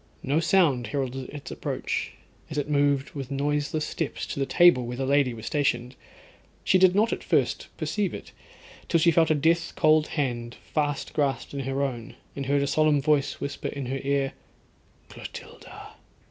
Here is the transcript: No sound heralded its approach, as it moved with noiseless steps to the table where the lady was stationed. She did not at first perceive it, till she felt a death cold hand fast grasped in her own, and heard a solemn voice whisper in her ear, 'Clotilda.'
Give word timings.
No 0.23 0.39
sound 0.39 0.87
heralded 0.87 1.29
its 1.29 1.51
approach, 1.51 2.13
as 2.49 2.57
it 2.57 2.67
moved 2.67 3.11
with 3.11 3.29
noiseless 3.29 3.85
steps 3.85 4.25
to 4.25 4.39
the 4.39 4.47
table 4.47 4.87
where 4.87 4.97
the 4.97 5.05
lady 5.05 5.31
was 5.31 5.45
stationed. 5.45 5.93
She 6.63 6.79
did 6.79 6.95
not 6.95 7.13
at 7.13 7.23
first 7.23 7.67
perceive 7.77 8.11
it, 8.11 8.31
till 8.89 8.99
she 8.99 9.11
felt 9.11 9.29
a 9.29 9.35
death 9.35 9.73
cold 9.75 10.07
hand 10.17 10.55
fast 10.55 11.13
grasped 11.13 11.53
in 11.53 11.59
her 11.59 11.83
own, 11.83 12.15
and 12.35 12.47
heard 12.47 12.63
a 12.63 12.65
solemn 12.65 12.99
voice 12.99 13.39
whisper 13.39 13.67
in 13.67 13.85
her 13.85 13.99
ear, 14.03 14.33
'Clotilda.' 15.07 15.89